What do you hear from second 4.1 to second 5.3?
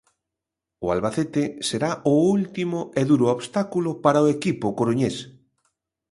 o equipo coruñés.